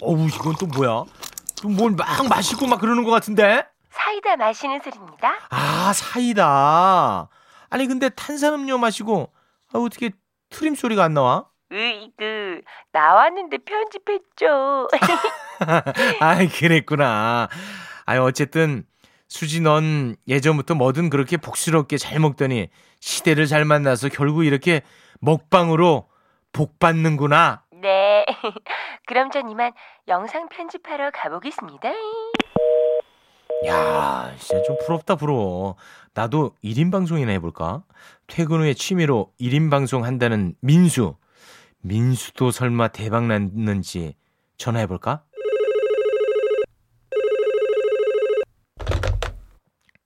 어우, 0.00 0.26
이건 0.28 0.54
또 0.58 0.66
뭐야? 0.66 1.04
또 1.60 1.68
뭘 1.68 1.96
막 1.96 2.28
마시고 2.28 2.66
막 2.66 2.80
그러는 2.80 3.04
것 3.04 3.10
같은데? 3.10 3.64
사이다 4.04 4.36
마시는 4.36 4.80
소리입니다. 4.82 5.34
아, 5.48 5.92
사이다. 5.94 7.28
아니, 7.70 7.86
근데 7.86 8.10
탄산음료 8.10 8.76
마시고, 8.76 9.32
아, 9.72 9.78
어떻게 9.78 10.10
트림 10.50 10.74
소리가 10.74 11.02
안 11.04 11.14
나와? 11.14 11.46
으이그 11.72 12.60
나왔는데 12.92 13.58
편집했죠. 13.64 14.88
아이, 16.20 16.48
그랬구나. 16.48 17.48
아이, 18.04 18.18
어쨌든, 18.18 18.84
수지 19.26 19.62
넌 19.62 20.16
예전부터 20.28 20.74
뭐든 20.74 21.08
그렇게 21.08 21.38
복스럽게 21.38 21.96
잘 21.96 22.20
먹더니 22.20 22.68
시대를 23.00 23.46
잘 23.46 23.64
만나서 23.64 24.10
결국 24.10 24.44
이렇게 24.44 24.82
먹방으로 25.20 26.08
복 26.52 26.78
받는구나. 26.78 27.64
네. 27.72 28.26
그럼 29.06 29.30
전 29.30 29.48
이만 29.48 29.72
영상 30.08 30.48
편집하러 30.50 31.10
가보겠습니다. 31.10 31.90
야, 33.66 34.34
진짜 34.38 34.62
좀 34.64 34.76
부럽다, 34.84 35.16
부러워. 35.16 35.76
나도 36.12 36.54
1인 36.62 36.92
방송이나 36.92 37.32
해볼까? 37.32 37.82
퇴근 38.26 38.60
후에 38.60 38.74
취미로 38.74 39.32
1인 39.40 39.70
방송 39.70 40.04
한다는 40.04 40.54
민수. 40.60 41.16
민수도 41.80 42.50
설마 42.50 42.88
대박 42.88 43.24
났는지 43.26 44.16
전화해볼까? 44.56 45.22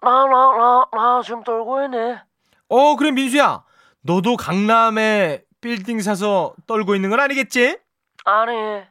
나, 0.00 0.10
나, 0.26 0.56
나, 0.56 0.86
나 0.92 1.22
지금 1.22 1.42
떨고 1.42 1.82
있네. 1.84 2.20
어, 2.68 2.96
그래, 2.96 3.10
민수야. 3.10 3.64
너도 4.02 4.36
강남에 4.36 5.42
빌딩 5.60 6.00
사서 6.00 6.54
떨고 6.66 6.94
있는 6.94 7.10
건 7.10 7.20
아니겠지? 7.20 7.78
아니, 8.24 8.82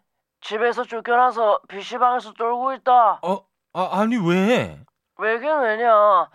집에서 0.41 0.83
쫓겨나서 0.83 1.61
PC방에서 1.69 2.33
떨고 2.33 2.73
있다. 2.73 3.19
어, 3.23 3.46
아, 3.77 3.89
아니, 3.91 4.17
왜? 4.17 4.79
왜긴 5.19 5.59
왜냐. 5.59 6.27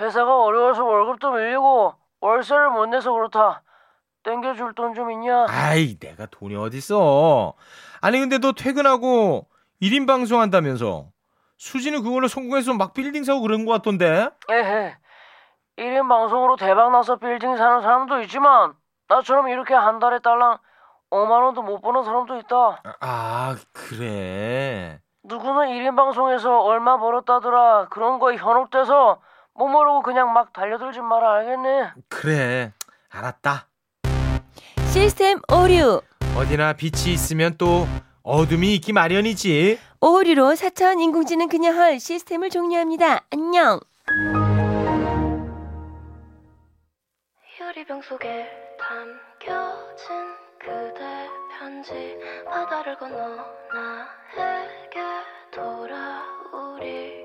회사가 0.00 0.42
어려워서 0.44 0.82
월급도 0.82 1.30
밀리고 1.32 1.92
월세를 2.22 2.70
못 2.70 2.86
내서 2.86 3.12
그렇다. 3.12 3.62
땡겨줄 4.22 4.74
돈 4.74 4.94
좀 4.94 5.10
있냐? 5.10 5.44
아이, 5.46 5.98
내가 5.98 6.24
돈이 6.24 6.56
어딨어. 6.56 7.52
아니, 8.00 8.18
근데 8.18 8.38
너 8.38 8.52
퇴근하고 8.52 9.46
1인 9.82 10.06
방송 10.06 10.40
한다면서. 10.40 11.08
수지는 11.58 12.02
그걸로 12.02 12.28
성공해서 12.28 12.72
막 12.72 12.94
빌딩 12.94 13.24
사고 13.24 13.42
그런 13.42 13.66
것 13.66 13.72
같던데? 13.72 14.30
에헤. 14.50 14.96
1인 15.76 16.08
방송으로 16.08 16.56
대박 16.56 16.90
나서 16.92 17.16
빌딩 17.16 17.56
사는 17.58 17.82
사람도 17.82 18.22
있지만 18.22 18.72
나처럼 19.08 19.48
이렇게 19.48 19.74
한 19.74 19.98
달에 19.98 20.18
딸랑 20.20 20.56
5만 21.10 21.30
원도 21.44 21.60
못 21.62 21.82
버는 21.82 22.04
사람도 22.04 22.38
있다. 22.38 22.82
아, 23.00 23.54
그래. 23.74 24.98
누구는 25.26 25.68
1인 25.68 25.96
방송에서 25.96 26.60
얼마 26.62 26.98
벌었다더라 26.98 27.88
그런 27.90 28.18
거에 28.18 28.36
현혹돼서 28.36 29.20
뭐 29.54 29.68
모르고 29.68 30.02
그냥 30.02 30.32
막 30.32 30.52
달려들지 30.52 31.00
마라 31.00 31.34
알겠니? 31.34 31.88
그래 32.08 32.72
알았다 33.10 33.66
시스템 34.92 35.40
오류. 35.52 36.00
어디나 36.38 36.72
빛이 36.74 37.12
있으면 37.12 37.56
또 37.58 37.86
어둠이 38.22 38.74
있기 38.76 38.92
마련이지 38.92 39.78
오류로 40.00 40.50
4차원 40.52 41.00
인공지능 41.00 41.48
그녀 41.48 41.72
헐 41.72 41.98
시스템을 41.98 42.50
종료합니다. 42.50 43.24
안녕. 43.32 43.80
유리병 47.60 48.02
속에 48.02 48.46
담겨진 48.78 50.06
그대 50.58 51.28
편지 51.58 52.18
바다를 52.44 52.98
건너 52.98 53.36
나에게 54.36 55.00
돌아오리 55.50 57.24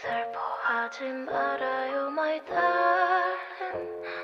슬퍼하지 0.00 1.04
말아요 1.26 2.08
my 2.08 2.40
darling. 2.46 3.40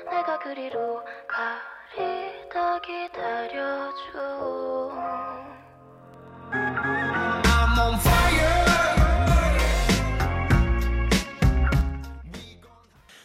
내가 0.09 0.39
그리로 0.39 1.03
가리다 1.27 2.81
기다려줘. 2.81 4.47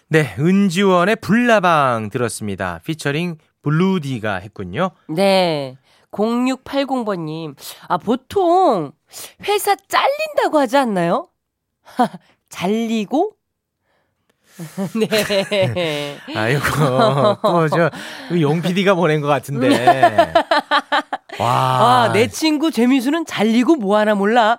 네 0.08 0.36
은지원의 0.38 1.16
불나방 1.16 2.10
들었습니다. 2.10 2.80
피처링 2.84 3.38
블루디가 3.62 4.36
했군요. 4.36 4.90
네. 5.08 5.78
0680번님. 6.12 7.56
아, 7.88 7.96
보통 7.96 8.92
회사 9.48 9.74
잘린다고 9.74 10.58
하지 10.58 10.76
않나요? 10.76 11.28
잘리고? 12.48 13.32
네. 14.94 16.18
아이고 16.36 16.60
또저 17.42 17.90
용PD가 18.38 18.94
보낸 18.94 19.22
것 19.22 19.26
같은데 19.26 19.70
와 21.38 21.48
아, 22.08 22.12
내 22.12 22.26
친구 22.28 22.70
재미수는 22.70 23.24
잘리고 23.26 23.76
뭐 23.76 23.96
하나 23.98 24.14
몰라. 24.14 24.58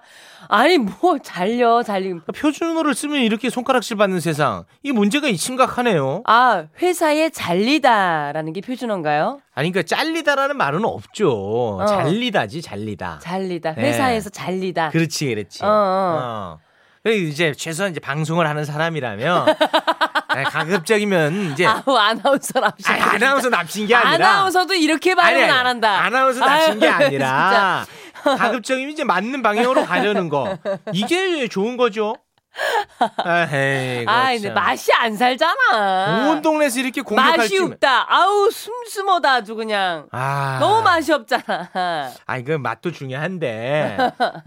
아니, 0.49 0.77
뭐, 0.77 1.17
잘려, 1.19 1.81
잘리. 1.83 2.13
표준어를 2.35 2.93
쓰면 2.93 3.21
이렇게 3.21 3.49
손가락질 3.49 3.95
받는 3.97 4.19
세상 4.19 4.65
이 4.83 4.91
문제가 4.91 5.31
심각하네요 5.33 6.23
아, 6.25 6.65
회사에 6.81 7.29
잘리다라는 7.29 8.51
게 8.53 8.61
표준어인가요? 8.61 9.39
아니 9.55 9.71
그러니까 9.71 9.95
잘리다라는 9.95 10.57
말은 10.57 10.83
없죠 10.85 11.79
잘리다지 11.87 12.61
잘리다 12.61 13.19
잘리다. 13.23 13.73
네. 13.75 13.81
회사에서 13.83 14.29
잘리다. 14.29 14.89
그렇지 14.89 15.27
그렇지 15.27 15.63
어, 15.63 15.67
어. 15.67 16.59
그래서 17.01 17.19
이제 17.23 17.53
최소한 17.53 17.91
이제 17.91 17.99
방송을 17.99 18.47
하는 18.47 18.65
사람이라면 18.65 19.45
네, 20.35 20.43
가급적이면 20.43 21.51
이제 21.53 21.65
아우, 21.65 21.95
아나운서 21.95 22.59
납시. 22.59 22.89
아니, 22.91 23.01
아나운서 23.01 23.49
납친 23.49 23.87
게 23.87 23.95
아니라 23.95 24.27
아나운서도 24.29 24.73
이렇게 24.73 25.15
발음은 25.15 25.43
아니, 25.43 25.51
아니, 25.51 25.59
안 25.59 25.65
한다. 25.67 25.99
아나운서 26.03 26.39
납친 26.45 26.79
게 26.79 26.87
아니라 26.87 27.85
가급적이면 28.23 28.91
이제 28.91 29.03
맞는 29.03 29.41
방향으로 29.41 29.85
가려는 29.85 30.29
거 30.29 30.57
이게 30.93 31.47
좋은 31.47 31.77
거죠. 31.77 32.15
에이, 33.25 34.05
아, 34.07 34.31
근데 34.31 34.51
맛이 34.51 34.91
안 34.93 35.17
살잖아. 35.17 36.29
온 36.29 36.41
동네에서 36.43 36.79
이렇게 36.81 37.01
공격할 37.01 37.37
맛이 37.37 37.49
줄. 37.55 37.63
없다. 37.65 38.05
아우 38.07 38.49
숨숨어다 38.51 39.33
아주 39.33 39.55
그냥. 39.55 40.05
아, 40.11 40.57
너무 40.59 40.83
맛이 40.83 41.11
없잖아. 41.11 42.11
아니 42.27 42.43
그 42.43 42.51
맛도 42.51 42.91
중요한데 42.91 43.97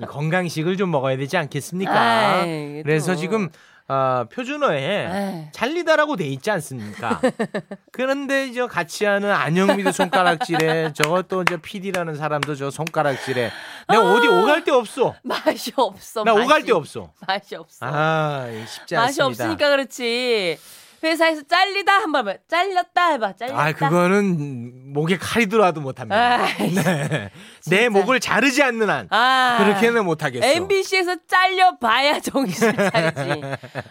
이 0.01 0.05
건강식을 0.07 0.77
좀 0.77 0.93
먹어야 0.93 1.17
되지 1.17 1.37
않겠습니까? 1.37 1.93
아이, 2.01 2.83
그래서 2.85 3.13
또. 3.15 3.19
지금 3.19 3.49
어, 3.89 4.25
표준어에 4.33 5.09
에이. 5.13 5.49
잘리다라고 5.53 6.17
돼 6.17 6.25
있지 6.27 6.51
않습니까? 6.51 7.21
그런데 7.93 8.49
이제 8.49 8.67
같이 8.67 9.05
하는 9.05 9.31
안영미도 9.31 9.93
손가락질에 9.93 10.93
저것도 10.93 11.43
이제 11.43 11.57
PD라는 11.57 12.17
사람도 12.17 12.57
저 12.57 12.71
손가락질에 12.71 13.51
내가 13.89 14.13
어디 14.13 14.27
오갈 14.27 14.65
데 14.65 14.73
없어. 14.73 15.15
맛이 15.23 15.73
없어. 15.77 16.25
나 16.25 16.35
맛이. 16.35 16.45
오갈 16.45 16.63
데 16.65 16.73
없어. 16.73 17.13
맛이 17.29 17.55
없어. 17.55 17.87
아 17.87 18.47
쉽지 18.67 18.97
않습니다. 18.97 19.01
맛이 19.03 19.23
없으니까 19.23 19.71
그렇지. 19.71 20.59
회사에서 21.05 21.43
잘리다 21.43 21.93
한번 21.93 22.27
해봐. 22.27 22.39
잘렸다 22.49 23.11
해봐. 23.13 23.33
잘렸다. 23.37 23.63
아 23.63 23.73
그거는 23.73 24.86
목에 24.97 25.19
칼이 25.19 25.47
들어와도 25.47 25.83
못합니다. 25.83 26.17
아이, 26.43 26.73
네. 26.75 27.31
내. 27.69 27.89
목을 27.91 28.19
자르지 28.19 28.63
않는 28.63 28.89
한 28.89 29.07
아. 29.11 29.57
그렇게는 29.59 30.05
못하겠어. 30.07 30.47
MBC에서 30.47 31.17
잘려봐야 31.29 32.19
정신을 32.21 32.75
차리지. 32.91 33.43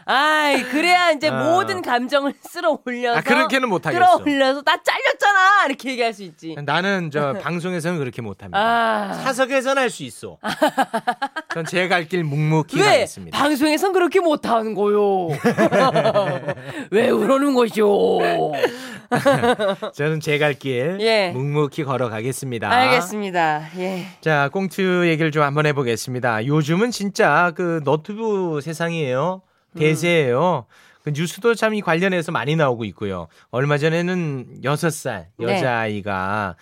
아이, 0.05 0.63
그래야 0.63 1.11
이제 1.11 1.29
아. 1.29 1.43
모든 1.43 1.81
감정을 1.83 2.33
쓸어 2.49 2.79
올려서. 2.83 3.19
아, 3.19 3.21
그렇게는 3.21 3.69
못하겠어. 3.69 3.99
끌어올려서 3.99 4.63
나 4.63 4.77
잘렸잖아! 4.81 5.67
이렇게 5.67 5.91
얘기할 5.91 6.11
수 6.13 6.23
있지. 6.23 6.55
나는 6.65 7.11
저 7.11 7.33
방송에서는 7.33 7.99
그렇게 7.99 8.21
못합니다. 8.23 8.57
아. 8.59 9.13
사석에서는 9.13 9.81
할수 9.81 10.03
있어. 10.03 10.37
전 11.53 11.65
제 11.65 11.87
갈 11.87 12.07
길 12.07 12.23
묵묵히 12.23 12.77
왜? 12.79 12.83
가겠습니다. 12.85 13.37
방송에선 13.37 13.93
그렇게 13.93 14.19
못하는 14.19 14.73
거요. 14.73 15.27
왜 16.91 17.11
그러는 17.11 17.53
것이오? 17.53 18.19
저는 19.93 20.19
제 20.19 20.37
갈 20.39 20.53
길 20.55 20.94
예. 21.01 21.31
묵묵히 21.31 21.83
걸어가겠습니다. 21.83 22.69
알겠습니다. 22.71 23.69
예. 23.77 24.05
자, 24.21 24.49
꽁트 24.51 25.07
얘기를 25.07 25.31
좀 25.31 25.43
한번 25.43 25.65
해보겠습니다. 25.65 26.45
요즘은 26.45 26.91
진짜 26.91 27.51
그 27.55 27.81
너튜브 27.83 28.59
세상이에요. 28.61 29.41
대세예요. 29.77 30.65
그 31.03 31.11
뉴스도 31.13 31.53
참 31.53 31.73
이 31.75 31.81
관련해서 31.81 32.31
많이 32.31 32.55
나오고 32.55 32.83
있고요. 32.85 33.27
얼마 33.51 33.77
전에는 33.77 34.61
6살 34.63 35.25
네. 35.37 35.45
여자아이가 35.45 36.55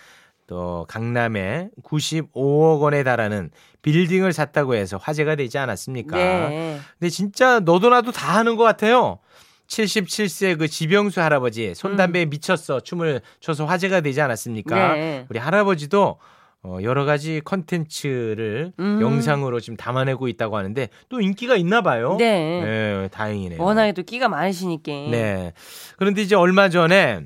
또 0.48 0.86
강남에 0.90 1.70
95억 1.84 2.82
원에 2.82 3.04
달하는 3.04 3.50
빌딩을 3.82 4.34
샀다고 4.34 4.76
해서 4.76 4.98
화제가 4.98 5.36
되지 5.36 5.58
않았습니까? 5.58 6.18
네. 6.18 6.80
근데 7.00 7.10
진짜 7.10 7.60
너도 7.62 7.90
나도 7.90 8.12
다 8.12 8.36
하는 8.38 8.56
것 8.58 8.64
같아요. 8.64 9.20
77세 9.68 10.58
그 10.58 10.68
지병수 10.68 11.22
할아버지 11.22 11.74
손담배에 11.74 12.26
미쳤어 12.26 12.82
춤을 12.82 13.22
춰서 13.40 13.66
화제가 13.66 14.02
되지 14.02 14.22
않았습니까? 14.22 14.94
네. 14.94 15.26
우리 15.30 15.40
할아버지도 15.40 16.20
어, 16.66 16.78
여러 16.82 17.04
가지 17.04 17.42
컨텐츠를 17.44 18.72
음. 18.80 19.00
영상으로 19.02 19.60
지금 19.60 19.76
담아내고 19.76 20.30
있다고 20.30 20.58
하는데 20.58 20.88
또 21.10 21.20
인기가 21.20 21.58
있나 21.58 21.82
봐요. 21.82 22.16
네. 22.18 22.62
네, 22.62 23.10
다행이네요. 23.12 23.62
워낙에 23.62 23.92
또 23.92 24.04
끼가 24.04 24.30
많으시니까. 24.30 24.92
네. 25.12 25.52
그런데 25.98 26.22
이제 26.22 26.36
얼마 26.36 26.70
전에 26.70 27.22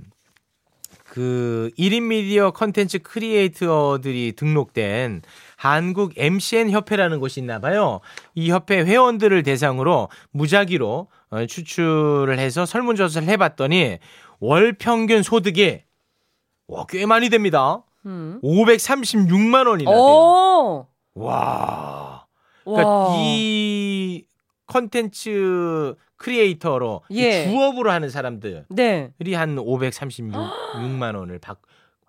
그 1.03 1.69
1인 1.77 2.03
미디어 2.03 2.51
컨텐츠 2.51 2.99
크리에이터들이 2.99 4.33
등록된 4.35 5.21
한국 5.57 6.13
MCN 6.15 6.69
협회라는 6.69 7.19
곳이 7.19 7.39
있나 7.39 7.59
봐요. 7.59 7.99
이 8.35 8.51
협회 8.51 8.79
회원들을 8.83 9.41
대상으로 9.41 10.07
무작위로 10.31 11.07
어, 11.31 11.45
추출을 11.45 12.37
해서 12.37 12.65
설문조사를 12.65 13.27
해봤더니 13.27 13.97
월 14.39 14.73
평균 14.73 15.23
소득이 15.23 15.81
와, 16.67 16.85
꽤 16.87 17.05
많이 17.07 17.29
됩니다. 17.29 17.83
음. 18.05 18.39
536만 18.43 19.67
원이나 19.67 19.89
돼요. 19.89 19.99
오! 19.99 20.87
와. 21.15 22.27
그러니까 22.63 22.87
와. 22.89 23.15
이 23.17 24.25
컨텐츠 24.67 25.95
크리에이터로 26.17 27.01
이 27.09 27.23
예. 27.23 27.45
주업으로 27.45 27.89
하는 27.91 28.09
사람들이 28.09 28.63
네. 28.69 29.11
한 29.33 29.55
536만 29.55 31.15
원을 31.15 31.39
받, 31.39 31.57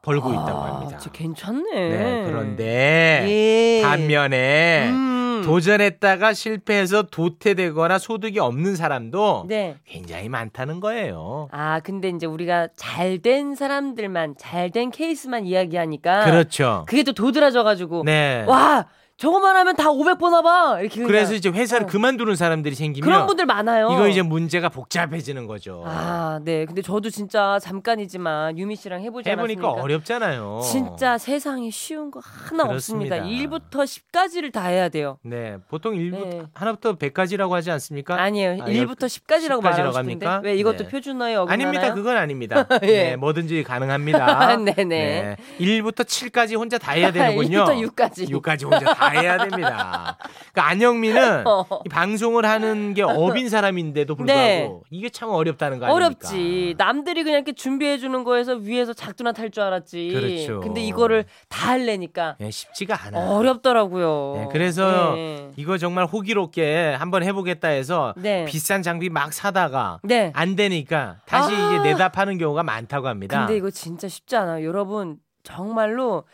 벌고 0.02 0.30
있다고 0.32 0.58
합니다. 0.58 0.96
아, 0.96 0.98
진짜 0.98 1.10
괜찮네. 1.12 1.88
네, 1.88 2.24
그런데 2.26 3.24
예. 3.28 3.82
반면에 3.82 4.88
음. 4.90 5.42
도전했다가 5.44 6.32
실패해서 6.34 7.02
도태되거나 7.04 7.98
소득이 7.98 8.38
없는 8.38 8.76
사람도 8.76 9.46
네. 9.48 9.76
굉장히 9.86 10.28
많다는 10.28 10.80
거예요. 10.80 11.48
아, 11.52 11.80
근데 11.80 12.08
이제 12.08 12.26
우리가 12.26 12.68
잘 12.76 13.18
된 13.22 13.54
사람들만, 13.54 14.34
잘 14.38 14.70
된 14.70 14.90
케이스만 14.90 15.46
이야기하니까. 15.46 16.24
그렇죠. 16.24 16.84
그게 16.88 17.02
또 17.02 17.12
도드라져 17.12 17.62
가지고. 17.64 18.02
네. 18.04 18.44
와, 18.46 18.86
저거만 19.18 19.56
하면 19.56 19.74
다 19.74 19.88
500번 19.88 20.32
와봐! 20.32 20.80
이렇게. 20.80 21.02
그래서 21.02 21.34
이제 21.34 21.48
회사를 21.48 21.86
어. 21.86 21.88
그만두는 21.88 22.36
사람들이 22.36 22.76
생기면 22.76 23.04
그런 23.04 23.26
분들 23.26 23.46
많아요. 23.46 23.88
이거 23.92 24.06
이제 24.06 24.22
문제가 24.22 24.68
복잡해지는 24.68 25.48
거죠. 25.48 25.82
아, 25.84 26.38
네. 26.44 26.64
근데 26.64 26.82
저도 26.82 27.10
진짜 27.10 27.58
잠깐이지만 27.60 28.56
유미 28.56 28.76
씨랑 28.76 29.02
해보지 29.02 29.28
해보니까 29.28 29.60
않았습니까? 29.62 29.82
어렵잖아요. 29.82 30.60
진짜 30.62 31.18
세상에 31.18 31.68
쉬운 31.70 32.12
거 32.12 32.20
하나 32.22 32.68
그렇습니다. 32.68 33.16
없습니다. 33.16 33.58
1부터 33.58 33.82
10까지를 33.82 34.52
다 34.52 34.66
해야 34.68 34.88
돼요. 34.88 35.18
네, 35.22 35.56
보통 35.68 35.96
일부 35.96 36.24
네. 36.24 36.42
하나부터 36.54 36.94
100까지라고 36.94 37.50
하지 37.50 37.72
않습니까? 37.72 38.22
아니에요. 38.22 38.62
아, 38.62 38.66
1부터 38.66 39.06
10까지라고 39.06 39.58
10까지라고 39.58 39.62
말하고. 39.64 39.96
합니까? 39.96 40.40
왜 40.44 40.54
이것도 40.54 40.84
네. 40.84 40.88
표준어에 40.90 41.34
어긋나나요? 41.34 41.68
아닙니다. 41.70 41.92
그건 41.92 42.16
아닙니다. 42.16 42.68
예. 42.84 42.86
네, 42.86 43.16
뭐든지 43.16 43.64
가능합니다. 43.64 44.56
네네. 44.58 45.36
1부터 45.58 46.04
7까지 46.04 46.56
혼자 46.56 46.78
다 46.78 46.92
해야 46.92 47.10
되는군요. 47.12 47.64
1부터 47.64 47.90
6까지. 47.92 48.28
6까지 48.30 48.62
혼자 48.62 48.94
다다 48.94 49.07
해야 49.10 49.38
됩니다. 49.38 50.16
그러니까 50.52 50.66
안영미는 50.70 51.46
어. 51.46 51.64
이 51.84 51.88
방송을 51.88 52.44
하는 52.44 52.94
게 52.94 53.02
업인 53.02 53.48
사람인데도 53.48 54.14
불구하고 54.16 54.42
네. 54.42 54.70
이게 54.90 55.08
참 55.08 55.30
어렵다는 55.30 55.78
거 55.78 55.86
아닙니까? 55.86 56.06
어렵지. 56.06 56.74
남들이 56.78 57.22
그냥 57.24 57.38
이렇게 57.38 57.52
준비해 57.52 57.98
주는 57.98 58.24
거에서 58.24 58.54
위에서 58.54 58.92
작두나 58.92 59.32
탈 59.32 59.48
줄 59.50 59.62
알았지. 59.62 60.10
그렇죠. 60.12 60.60
근데 60.60 60.82
이거를 60.82 61.24
다 61.48 61.70
하려니까 61.70 62.36
예, 62.40 62.50
쉽지가 62.50 62.98
않아. 63.06 63.30
어렵더라고요. 63.32 64.34
네, 64.36 64.48
그래서 64.52 65.14
네. 65.14 65.50
이거 65.56 65.78
정말 65.78 66.04
호기롭게 66.04 66.94
한번 66.98 67.22
해보겠다 67.22 67.68
해서 67.68 68.12
네. 68.16 68.44
비싼 68.44 68.82
장비 68.82 69.08
막 69.08 69.32
사다가 69.32 70.00
네. 70.02 70.32
안 70.34 70.54
되니까 70.54 71.16
다시 71.26 71.54
아. 71.54 71.74
이제 71.80 71.90
내답하는 71.92 72.36
경우가 72.38 72.62
많다고 72.62 73.08
합니다. 73.08 73.38
근데 73.38 73.56
이거 73.56 73.70
진짜 73.70 74.06
쉽지 74.08 74.36
않아요. 74.36 74.66
여러분 74.66 75.16
정말로 75.42 76.24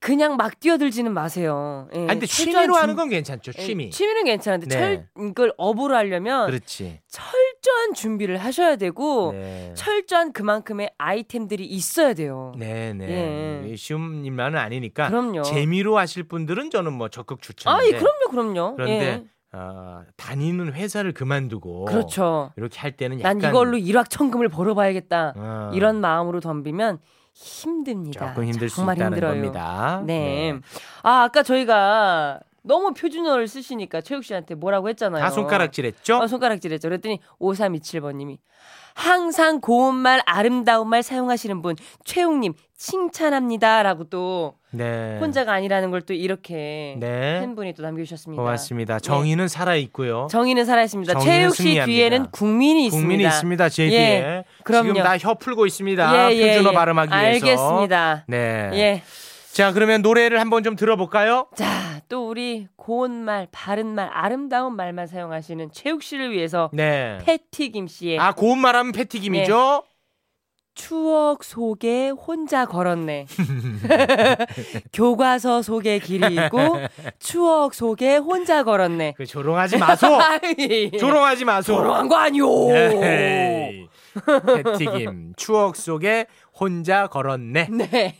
그냥 0.00 0.36
막 0.36 0.60
뛰어들지는 0.60 1.12
마세요. 1.12 1.88
예, 1.94 1.98
아니, 1.98 2.06
근데 2.08 2.26
취미로 2.26 2.74
하는 2.74 2.88
준- 2.88 2.96
건 2.96 3.08
괜찮죠. 3.08 3.52
예, 3.58 3.62
취미. 3.62 3.90
취미는 3.90 4.24
괜찮은데 4.24 4.66
네. 4.66 4.72
철 4.72 5.08
이걸 5.28 5.52
업으로 5.56 5.94
하려면 5.96 6.46
그렇지. 6.46 7.00
철저한 7.08 7.94
준비를 7.94 8.36
하셔야 8.38 8.76
되고 8.76 9.32
네. 9.32 9.72
철저한 9.74 10.32
그만큼의 10.32 10.90
아이템들이 10.98 11.64
있어야 11.64 12.14
돼요. 12.14 12.52
네, 12.58 12.92
네. 12.92 13.62
예. 13.70 13.76
쉬운 13.76 14.24
일만은 14.24 14.58
아니니까 14.58 15.08
그럼요. 15.08 15.42
재미로 15.42 15.98
하실 15.98 16.22
분들은 16.24 16.70
저는 16.70 16.92
뭐 16.92 17.08
적극 17.08 17.38
아, 17.38 17.42
추천인데. 17.42 17.86
예, 17.88 17.98
그럼요, 17.98 18.30
그럼요. 18.30 18.74
그런데 18.76 19.04
예. 19.06 19.24
어, 19.52 20.02
다니는 20.16 20.74
회사를 20.74 21.12
그만두고 21.12 21.86
그렇죠. 21.86 22.52
이렇게 22.56 22.78
할 22.78 22.92
때는 22.96 23.18
난 23.18 23.38
약간 23.38 23.50
이걸로 23.50 23.78
일확천금을 23.78 24.48
벌어봐야겠다. 24.50 25.32
어, 25.36 25.70
이런 25.72 26.00
마음으로 26.00 26.40
덤비면 26.40 26.98
힘듭니다. 27.36 28.28
조금 28.28 28.44
힘들 28.44 28.70
수 28.70 28.80
있다는 28.82 29.06
힘들어요. 29.08 29.32
겁니다. 29.34 30.02
네. 30.06 30.54
아, 31.02 31.24
아까 31.24 31.42
저희가 31.42 32.40
너무 32.62 32.94
표준어를 32.94 33.46
쓰시니까 33.46 34.00
최욱 34.00 34.24
씨한테 34.24 34.54
뭐라고 34.54 34.88
했잖아요. 34.88 35.22
다 35.22 35.30
손가락질 35.30 35.84
했죠? 35.84 36.16
어, 36.16 36.26
손가락질 36.26 36.72
했죠. 36.72 36.88
그랬더니 36.88 37.20
5327번 37.38 38.16
님이 38.16 38.38
항상 38.94 39.60
고운 39.60 39.94
말, 39.96 40.22
아름다운 40.24 40.88
말 40.88 41.02
사용하시는 41.02 41.60
분 41.60 41.76
최욱 42.04 42.38
님 42.38 42.54
칭찬합니다라고 42.76 44.04
또 44.04 44.54
네. 44.70 45.18
혼자가 45.20 45.52
아니라는 45.54 45.90
걸 45.90 46.00
또 46.06 46.12
이렇게 46.14 46.96
네. 47.00 47.40
팬분이 47.40 47.72
또 47.74 47.82
남겨주셨습니다. 47.82 48.40
고맙습니다. 48.40 49.00
정의는 49.00 49.48
살아 49.48 49.74
있고요. 49.76 50.28
정의는 50.30 50.64
살아 50.64 50.82
있습니다. 50.84 51.12
정의는 51.14 51.34
최욱 51.40 51.56
씨 51.56 51.62
승리합니다. 51.64 51.86
뒤에는 51.86 52.30
국민이 52.30 52.86
있습니다. 52.86 53.02
국민이 53.08 53.24
있습니다. 53.28 53.68
제 53.70 53.84
예, 53.84 53.88
뒤에. 53.88 54.44
그럼요. 54.62 54.92
지금 54.92 55.02
다 55.02 55.16
혀 55.18 55.34
풀고 55.34 55.66
있습니다. 55.66 56.30
예, 56.32 56.36
예, 56.36 56.46
표준어 56.48 56.70
예. 56.70 56.74
발음하기 56.74 57.10
위해서. 57.10 57.46
알겠습니다. 57.46 58.24
네. 58.28 58.70
예. 58.74 59.02
자, 59.52 59.72
그러면 59.72 60.02
노래를 60.02 60.38
한번 60.38 60.62
좀 60.62 60.76
들어볼까요? 60.76 61.46
자, 61.56 62.02
또 62.10 62.28
우리 62.28 62.68
고운 62.76 63.10
말, 63.12 63.48
바른 63.50 63.86
말, 63.94 64.10
아름다운 64.12 64.76
말만 64.76 65.06
사용하시는 65.06 65.70
최욱 65.72 66.02
씨를 66.02 66.30
위해서 66.30 66.68
네. 66.74 67.18
패티김 67.24 67.86
씨의 67.88 68.18
아, 68.18 68.32
고운 68.32 68.58
말하면 68.58 68.92
패티김이죠? 68.92 69.82
추억 70.76 71.42
속에 71.42 72.10
혼자 72.10 72.66
걸었네. 72.66 73.26
교과서 74.92 75.62
속에 75.62 75.98
길이 75.98 76.34
있고 76.34 76.78
추억 77.18 77.74
속에 77.74 78.18
혼자 78.18 78.62
걸었네. 78.62 79.14
그 79.16 79.26
조롱하지 79.26 79.78
마소. 79.78 80.06
조롱하지 81.00 81.44
마소. 81.46 81.74
조롱한 81.74 82.08
거 82.08 82.16
아니오. 82.16 82.68
패티김 84.62 85.32
추억 85.36 85.76
속에 85.76 86.26
혼자 86.54 87.06
걸었네. 87.06 87.68
네. 87.70 88.14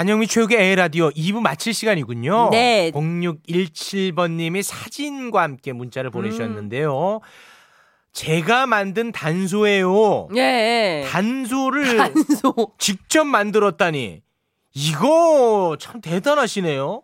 안영미 0.00 0.28
최욱의 0.28 0.56
에라디오 0.56 1.10
2부 1.10 1.40
마칠 1.40 1.74
시간이군요. 1.74 2.48
네. 2.52 2.90
0617번님이 2.92 4.62
사진과 4.62 5.42
함께 5.42 5.74
문자를 5.74 6.08
보내주셨는데요. 6.08 7.20
제가 8.14 8.66
만든 8.66 9.12
단소예요. 9.12 10.28
예. 10.36 11.04
단소를 11.06 11.98
단소. 11.98 12.72
직접 12.78 13.24
만들었다니. 13.24 14.22
이거 14.72 15.76
참 15.78 16.00
대단하시네요. 16.00 17.02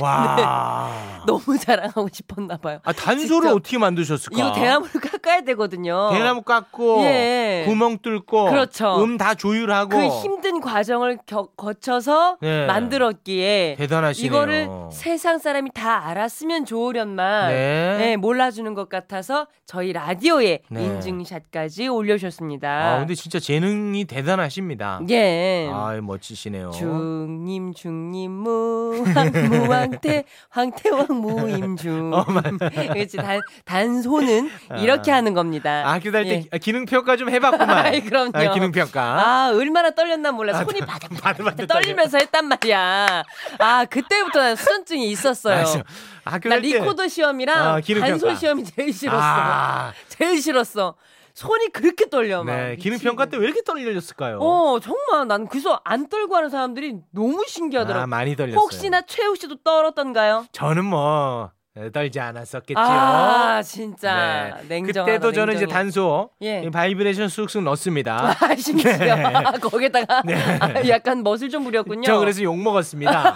와. 0.00 0.90
너무 1.26 1.58
자랑하고 1.58 2.08
싶었나 2.12 2.56
봐요. 2.56 2.80
아, 2.84 2.92
단소를 2.92 3.48
직접. 3.48 3.54
어떻게 3.56 3.78
만드셨을까? 3.78 4.36
이거 4.38 4.52
대나무를 4.52 5.00
깎아야 5.00 5.42
되거든요. 5.42 6.10
대나무 6.12 6.42
깎고 6.42 7.02
예. 7.04 7.64
구멍 7.66 7.98
뚫고 7.98 8.50
그렇죠. 8.50 9.02
음 9.02 9.18
다 9.20 9.34
조율하고 9.34 9.90
그 9.90 10.06
힘든 10.22 10.60
과정을 10.62 11.18
겨- 11.26 11.48
거쳐서 11.56 12.38
네. 12.40 12.64
만들었기에 12.66 13.74
대단하시네요. 13.78 14.26
이거를 14.30 14.68
세상 14.90 15.38
사람이 15.38 15.72
다 15.74 16.06
알았으면 16.06 16.64
좋으련만 16.64 17.48
네. 17.50 17.96
네, 17.98 18.16
몰라주는 18.16 18.72
것 18.72 18.88
같아서 18.88 19.46
저희 19.66 19.92
라디오에 19.92 20.60
네. 20.70 20.84
인증샷까지 20.84 21.88
올려주셨습니다. 21.88 22.68
아, 22.94 22.98
근데 23.00 23.14
진짜 23.14 23.38
재능이 23.38 24.06
대단하십니다. 24.06 25.00
예. 25.10 25.68
아, 25.70 25.98
멋지시네요. 26.02 26.70
중님 26.70 27.74
중님 27.74 28.30
무왕 28.30 29.30
무 29.50 29.69
왕태 29.70 30.24
황태왕 30.50 31.06
무임중. 31.10 32.12
어, 32.14 32.24
그렇지 32.24 33.16
단 33.16 33.40
단소는 33.64 34.50
이렇게 34.78 35.10
하는 35.10 35.34
겁니다. 35.34 35.82
아, 35.86 35.92
학교 35.94 36.10
다닐 36.10 36.28
때 36.28 36.34
예. 36.52 36.58
기- 36.58 36.58
기능 36.58 36.84
평가 36.86 37.16
좀 37.16 37.30
해봤구만. 37.30 38.00
그럼요. 38.04 38.30
아, 38.34 38.52
기능 38.52 38.72
평가. 38.72 39.00
아 39.02 39.50
얼마나 39.54 39.90
떨렸나 39.90 40.32
몰라 40.32 40.62
손이 40.64 40.80
바닥바닥 40.80 41.56
떨리면서 41.66 42.18
했단 42.18 42.46
말이야. 42.46 43.22
아 43.58 43.84
그때부터 43.86 44.40
난 44.40 44.56
수전증이 44.56 45.08
있었어요. 45.10 45.56
맞아. 45.56 45.82
학교 46.24 46.48
나 46.48 46.56
리코더 46.56 47.08
시험이랑 47.08 47.56
아, 47.76 47.80
단소. 47.80 48.34
시험이 48.34 48.64
제일 48.64 48.92
싫었어. 48.92 49.18
아, 49.22 49.92
제일 50.08 50.40
싫었어. 50.40 50.94
손이 51.40 51.68
그렇게 51.72 52.08
떨려 52.10 52.44
막. 52.44 52.54
네. 52.54 52.76
기능. 52.76 52.98
평가 52.98 53.24
때 53.26 53.38
왜 53.38 53.46
이렇게 53.46 53.62
떨렸을까요? 53.62 54.38
어 54.40 54.78
정말 54.80 55.26
난 55.26 55.46
그래서 55.48 55.80
안 55.84 56.08
떨고 56.10 56.36
하는 56.36 56.50
사람들이 56.50 56.96
너무 57.12 57.44
신기하더라고. 57.48 58.02
아, 58.02 58.06
많이 58.06 58.36
떨렸어요. 58.36 58.60
혹시나 58.60 59.00
최욱 59.02 59.38
씨도 59.38 59.56
떨었던가요? 59.64 60.44
저는 60.52 60.84
뭐 60.84 61.50
떨지 61.94 62.20
않았었겠지요. 62.20 62.84
아 62.84 63.62
진짜 63.62 64.58
네. 64.60 64.68
냉정하다. 64.82 65.04
그때도 65.12 65.32
저는 65.32 65.54
이제 65.54 65.64
냉정해. 65.64 65.82
단소 65.84 66.30
예. 66.42 66.62
이 66.62 66.70
바이브레이션 66.70 67.28
쑥쑥 67.28 67.62
넣습니다. 67.62 68.36
아, 68.38 68.54
신기해요. 68.56 69.16
거기다가 69.62 70.22
네. 70.26 70.34
약간 70.90 71.22
멋을 71.22 71.48
좀 71.48 71.64
부렸군요. 71.64 72.02
저 72.04 72.18
그래서 72.18 72.42
욕 72.42 72.58
먹었습니다. 72.58 73.34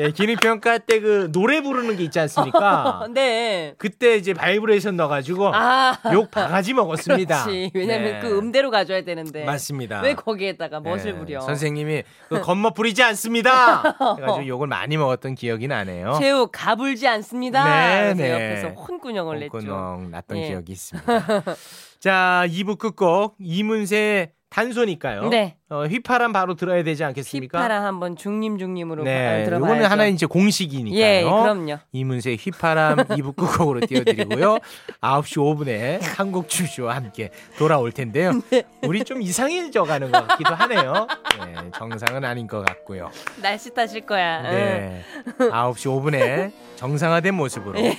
예, 0.00 0.10
기능 0.12 0.36
평가 0.36 0.78
때 0.78 1.00
그 1.00 1.30
노래 1.32 1.60
부르는 1.62 1.96
게 1.96 2.04
있지 2.04 2.18
않습니까? 2.20 3.06
네. 3.14 3.74
그때 3.78 4.16
이제 4.16 4.34
바이브레이션 4.34 4.96
넣어가지고 4.96 5.50
아 5.54 5.96
욕 6.12 6.30
바가지 6.30 6.72
먹었습니다. 6.74 7.44
그렇지. 7.44 7.70
왜냐면 7.74 8.12
네. 8.14 8.20
그 8.20 8.36
음대로 8.38 8.70
가져야 8.70 9.02
되는데. 9.02 9.44
맞습니다. 9.44 10.00
왜 10.00 10.14
거기에다가 10.14 10.80
멋을 10.80 11.04
네, 11.04 11.14
부려? 11.14 11.40
선생님이 11.40 12.02
그 12.28 12.40
겉멋 12.40 12.74
부리지 12.74 13.02
않습니다. 13.02 13.82
그래가지고 14.16 14.46
욕을 14.46 14.66
많이 14.66 14.96
먹었던 14.96 15.34
기억이 15.34 15.68
나네요. 15.68 16.14
최욱 16.18 16.50
가불지 16.52 17.06
않습니다. 17.08 17.64
네, 17.64 18.14
네. 18.14 18.30
옆에서 18.32 18.68
혼꾸녕을 18.80 19.38
냈죠. 19.40 19.50
꽁꽁 19.50 20.10
났던 20.10 20.38
예. 20.38 20.48
기억이 20.48 20.72
있습니다. 20.72 21.42
자, 22.00 22.44
2부 22.48 22.78
끝곡 22.78 23.36
이문세 23.38 24.32
단소니까요. 24.50 25.28
네. 25.28 25.56
어, 25.68 25.84
휘파람 25.86 26.32
바로 26.32 26.54
들어야 26.56 26.82
되지 26.82 27.04
않겠습니까? 27.04 27.58
휘파람 27.58 27.84
한번 27.84 28.16
중님 28.16 28.58
중님으로 28.58 29.04
네, 29.04 29.44
들어봐야죠. 29.44 29.64
이거는 29.74 29.90
하나 29.90 30.06
이제 30.06 30.26
공식이니까요. 30.26 31.00
예, 31.00 31.22
그럼요. 31.22 31.78
이문세 31.92 32.34
휘파람 32.34 32.96
2부 33.14 33.36
끝곡으로 33.36 33.80
띄워드리고요. 33.86 34.58
9시 35.00 35.36
5분에 35.38 36.00
한국 36.18 36.48
춤쇼와 36.48 36.96
함께 36.96 37.30
돌아올 37.58 37.92
텐데요. 37.92 38.32
네. 38.50 38.64
우리 38.82 39.04
좀 39.04 39.22
이상해져 39.22 39.84
가는 39.84 40.10
것 40.10 40.26
같기도 40.26 40.52
하네요. 40.52 41.06
네, 41.46 41.54
정상은 41.76 42.24
아닌 42.24 42.48
것 42.48 42.64
같고요. 42.66 43.10
날씨 43.40 43.72
탓일 43.72 44.00
거야. 44.04 44.42
네. 44.42 45.02
9시 45.38 45.86
5분에 45.86 46.52
정상화된 46.74 47.34
모습으로 47.34 47.78
예. 47.78 47.96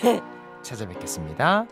찾아뵙겠습니다. 0.64 1.66